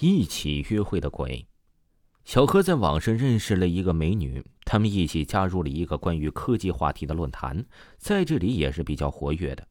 [0.00, 1.46] 一起约会的鬼。
[2.24, 7.64] 小何在网上认识了一个美女，他们一起加入了一个关于科技话题的论坛，
[7.96, 9.66] 在这里也是比较活跃的。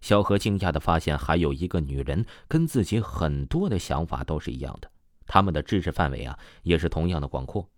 [0.00, 4.90] 小何惊讶的发现，还有一个女人跟自己很多的想法都是一样的，
[5.26, 7.68] 他们的知识范围啊也是同样的广阔。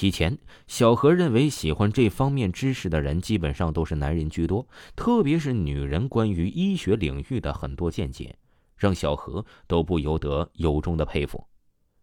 [0.00, 4.66] 以前，小何认为喜欢这方面知识的人基本上都是男人居多，
[4.96, 8.38] 特别是女人关于医学领域的很多见解，
[8.76, 11.46] 让小何都不由得由衷的佩服。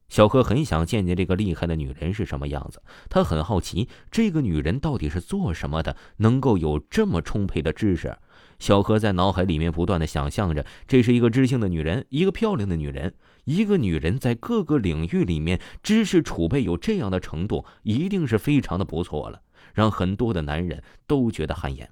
[0.08, 8.18] 小何很想见见这个厉害的女人是什么样子，他很好奇这个女人到底是做什么的，能够有这么充沛的知识。
[8.58, 13.14] 小何在脑海里面不断的想象着，这是一个知性的女人，一个漂亮的女人，
[13.46, 19.42] 一个女人在各个领域里面知识储备有这样的程度，一定是非常的不错了，
[19.76, 21.88] 让很多的男人都觉得汗颜。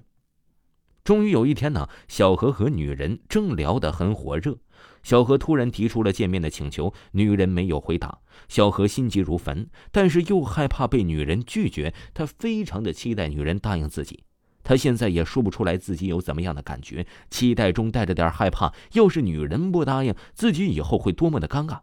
[1.04, 4.58] 终于有一天呢，小何和女人正聊得很火热。
[5.02, 8.18] 小何突然提出了见面的请求，女人没有回答。
[8.48, 14.24] 小何心急如焚，但是又害怕被女人拒绝，他非常的期待女人答应自己。
[14.62, 18.74] 他现在也说不出来自己有怎么样的感觉，期待中带着点害怕。
[18.92, 21.80] 要是女人不答应，自己以后会多么的尴尬。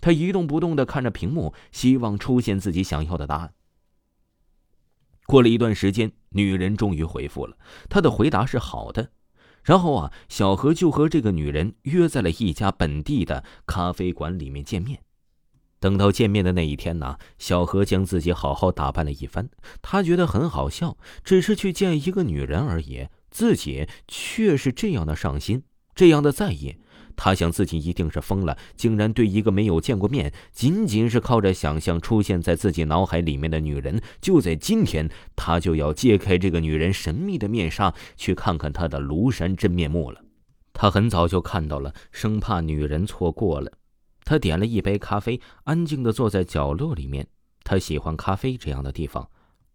[0.00, 3.52] 他一动不动的看着屏幕，希望出现自己想要的答案。
[5.26, 7.56] 过了一段时间，女人终于回复了，
[7.90, 9.10] 她的回答是好的。
[9.64, 15.00] 然后啊，小何就和这个女人约在了一家本地的咖啡馆里面见面。
[15.78, 19.48] 等到见面的那一天呢，小何将自己好好打扮了一番。
[19.80, 26.76] 他觉得很好笑，只是去见一个女人而已，自己却是这样的上心，这样的在意。
[27.16, 40.20] 他想自己一定是疯了，竟然对一个没有见过面、仅仅是靠着想象出现在自己脑海里面的女人，就在今天，他就要揭开这个女人神秘的面纱，去看看她的庐山真面目了。
[40.72, 43.70] 他很早就看到了，生怕女人错过了。
[44.24, 47.26] 他点了一杯咖啡，安静的坐在角落里面。
[47.64, 49.28] 他喜欢咖啡这样的地方，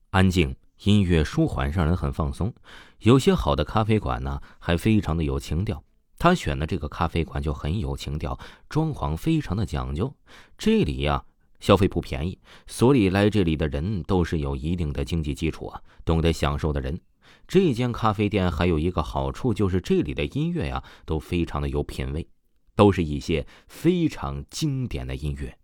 [0.09, 2.53] 安静，音乐舒缓，让人很放松。
[2.99, 5.83] 有些好的咖啡馆呢，还非常的有情调。
[6.19, 8.39] 他选的这个咖啡馆就很有情调，
[8.69, 10.13] 装潢非常的讲究。
[10.57, 11.23] 这里呀，
[11.59, 16.99] 消费不便宜，所以来这里的人都是有一定的经济基础啊，懂得享受的人。
[17.47, 22.27] 这间咖啡店还有一个好处，就是这里的音乐呀都非常的有品味，
[22.75, 25.57] 都是一些非常经典的音乐。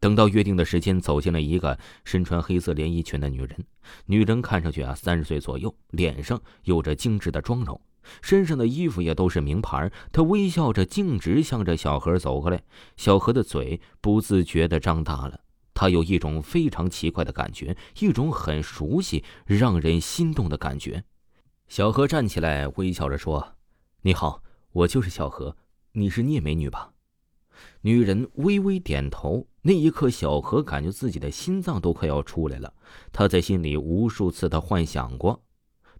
[0.00, 3.64] 等到约定的时间，走进了一个身穿黑色连衣裙的女人。
[4.06, 7.80] 女人看上去啊三十岁左右，脸上有着精致的妆容。
[8.22, 12.62] 身上的衣服也都是名牌，他微笑着径直向着小何走过来。
[12.96, 15.40] 小何的嘴不自觉地张大了，
[15.74, 21.04] 他有一种非常奇怪的感觉，一种很熟悉、让人心动的感觉。
[21.68, 23.54] 小何站起来，微笑着说
[24.02, 24.42] ：“你好，
[24.72, 25.56] 我就是小何，
[25.92, 26.92] 你是聂美女吧？”
[27.82, 29.46] 女人微微点头。
[29.62, 32.72] 那一刻，小何感觉自己的心脏都快要出来了。
[33.12, 35.42] 他在心里无数次的幻想过。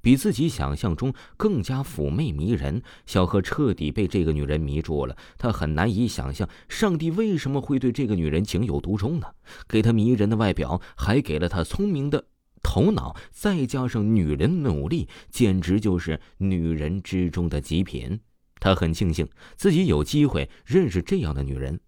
[0.01, 5.17] 比自己想象中更加妩媚迷人，小何彻底被这个女人迷住了。
[5.37, 9.27] 他很难以想象，上帝为什么会对这个女人情有独钟呢？
[9.69, 12.25] 给她迷人的外表，还给了她聪明的
[12.63, 18.21] 头脑，再加上女人努力，简直就是女人之中的极品。
[18.61, 21.79] 他很庆幸自己有机会认识这样的女人，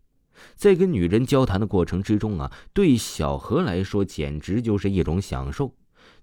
[0.55, 5.75] 在跟女人交谈的过程之中啊，对小何来说简直就是一种享受。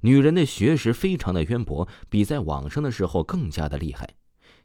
[0.01, 4.15] 女人的学识非常的渊博，比在网上的时候更加的厉害。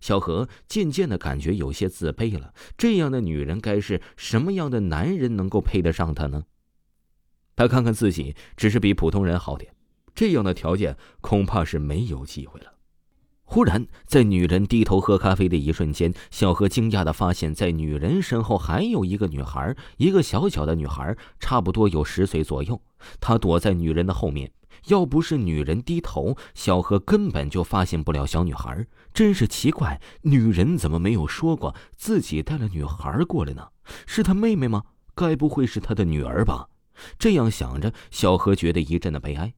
[0.01, 2.53] 小何渐渐的感觉有些自卑了。
[2.77, 6.45] 这样的女人该是什么样的男人能够配得上她呢？
[7.55, 9.73] 他看看自己，只是比普通人好点，
[10.15, 12.73] 这样的条件恐怕是没有机会了。
[13.45, 22.81] 忽然，在女人低头喝咖啡的一瞬间，小何惊讶的发现，在女人身后还有一个女孩，一个小小的女孩，差不多有十岁左右。
[23.21, 24.51] 她躲在女人的后面。
[24.87, 28.87] 要不是女人低头，小何根本就发现不了小女孩。
[29.15, 33.69] 真是奇怪，女人怎么没有说过自己带了女孩过来呢？
[34.07, 34.85] 是她妹妹吗？
[35.15, 36.69] 该不会是她的女儿吧？
[37.19, 39.53] 这样想着，小何觉得一阵的悲哀。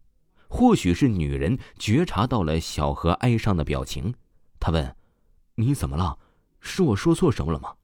[0.48, 4.14] 或许是女人觉察到了小何哀伤的表情，
[4.60, 4.96] 她问
[5.56, 6.18] ：“你怎么了？
[6.60, 7.74] 是我说错什么了吗？”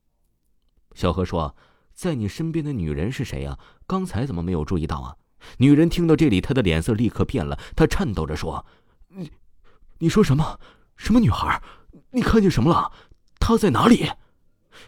[0.95, 1.57] 小何说
[1.95, 3.59] ：“在你身边的女人是谁呀？
[3.87, 5.17] 刚才怎么没有注意到啊？”
[5.59, 7.59] 女人听到这里，她的脸色立刻变了。
[7.75, 8.67] 她颤抖着说
[9.15, 9.31] ：“你，
[9.99, 10.61] 你说什么？
[10.97, 11.63] 什么女孩？
[12.13, 12.93] 你看见什么了？
[13.39, 14.11] 她在哪里？”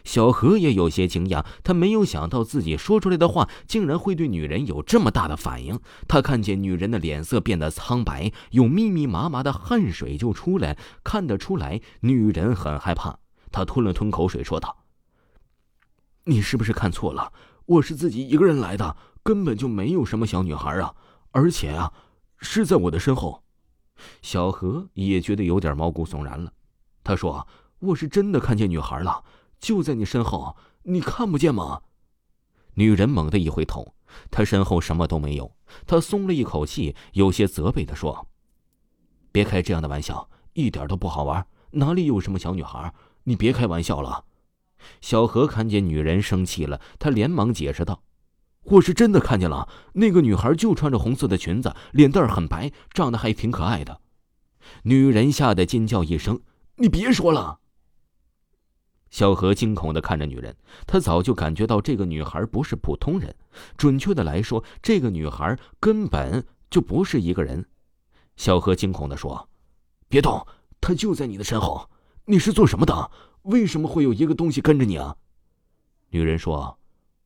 [0.03, 5.79] 小何也有些惊讶，他没有想到自己说出来的话竟然会对女人有这么大的反应。
[6.07, 13.19] 他看见女人的脸色变得苍白，有密密麻麻的汗水就出来，看得出来女人很害怕。
[13.51, 14.83] 他吞了吞口水，说道
[16.25, 17.31] ：“你是不是看错了？
[17.65, 20.93] 我是自己一个人来的，根本就没有什么小女孩啊！
[21.31, 21.91] 而且啊，
[22.37, 23.43] 是在我的身后。
[24.21, 26.51] 小何也觉得有点毛骨悚然了。
[27.03, 27.47] 他说
[27.79, 29.23] ：“我是真的看见女孩了，
[29.59, 31.81] 就在你身后，你看不见吗？”
[32.75, 33.93] 女人猛地一回头，
[34.29, 35.55] 她身后什么都没有。
[35.85, 38.27] 她松了一口气，有些责备的说
[39.31, 41.45] ：“别开这样的玩笑，一点都不好玩。
[41.71, 42.93] 哪里有什么小女孩？
[43.23, 44.25] 你别开玩笑了。”
[44.99, 48.03] 小何看见女人生气了，他连忙解释道
[48.63, 53.99] ：“我是真的看见了，那个女孩就穿着红色的裙子，脸蛋很白，长得还挺可爱的。”
[54.83, 56.39] 女人吓得尖叫一声
[56.77, 57.59] ：“你别说了！”
[59.11, 60.55] 小何惊恐的看着女人，
[60.87, 63.35] 他早就感觉到这个女孩不是普通人，
[63.77, 67.65] 准确的来说，这个女孩根本就不是一个人。
[68.37, 69.49] 小何惊恐的说
[70.09, 70.47] ：“别动，
[70.81, 71.89] 她就在你的身后。
[72.25, 73.11] 你是做什么的？
[73.43, 75.17] 为什么会有一个东西跟着你啊？”
[76.09, 76.79] 女人说：“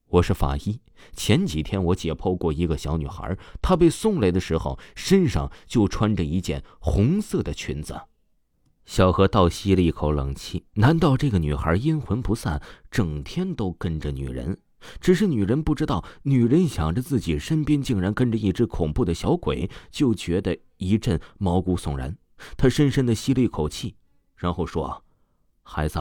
[0.10, 0.80] 我是法医，
[1.14, 8.00] 前几天我解剖过一个小女孩，她被送来的时候身上就穿着一件红色的裙子。”
[8.86, 10.64] 小何倒吸了一口冷气。
[10.76, 14.58] 难道这个女孩阴魂不散，整天都跟着女人？
[15.02, 22.16] 只是女人不知道，女人想着自己身边竟然跟着一只恐怖的小鬼，就觉得一阵毛骨悚然。
[22.56, 23.98] 她深深的吸了一口气，
[24.38, 25.04] 然后说
[25.64, 26.00] ：“孩子，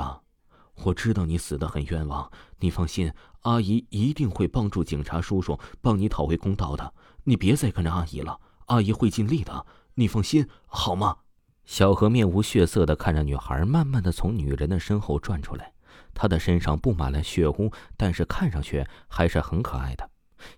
[0.84, 2.30] 我知道你死的很冤枉，
[2.60, 3.12] 你放心，
[3.42, 6.92] 阿姨一定会帮助警察叔叔帮你讨回公道的。
[7.24, 11.16] 你别再跟着阿姨了，阿姨会尽力的，你放心好吗？”
[11.64, 15.72] 小何面无血色的看着女孩，慢慢的从女人的身后转出来。
[16.14, 20.08] 她的身上布满了血污，但是看上去还是很可爱的。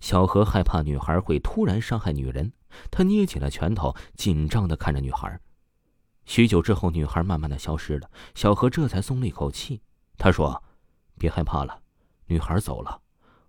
[0.00, 2.52] 小何害怕女孩会突然伤害女人，
[2.90, 5.40] 他捏起了拳头，紧张的看着女孩。
[6.26, 9.80] 许久之后，女孩慢慢的消失了，小何这才松了一口气。
[10.18, 10.62] 他说
[11.16, 11.80] ：“别害怕了，
[12.26, 13.00] 女孩走了。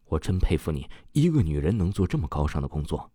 [0.05, 3.11] 我真佩服你，一个女人能做这么高尚的工作。”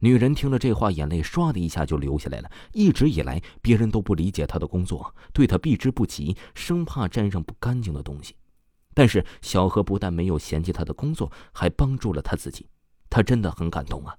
[0.00, 2.50] 女人听了这话，眼泪唰的一下就流下来了。
[2.72, 8.36] 一直以来，别人都不理解她的工作，对她避之不及，生怕沾上不干净的东西。
[8.94, 12.68] 但是小何不但没有嫌弃她的工作，还帮助了她自己，
[13.10, 14.16] 他真的很感动啊。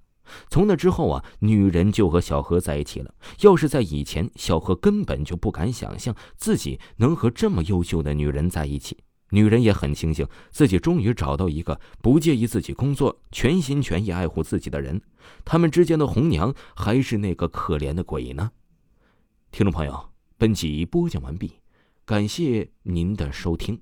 [0.50, 3.14] 从那之后啊，女人就和小何在一起了。
[3.42, 8.98] 要是在以前，小何根本就不敢想象自己能和这么优秀的女人在一起。
[9.32, 15.00] 女人也很庆幸自己终于找到一个不介意自己工作、全心全意爱护自己的人。
[15.46, 18.52] 他们之间的红娘还是那个可怜的鬼呢？
[19.52, 21.54] 听众朋友，本集播讲完毕，
[22.06, 23.80] 感谢您的收听。